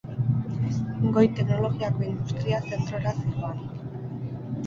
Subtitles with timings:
[1.17, 3.61] Goi-teknologiako industria zentrora zihoan.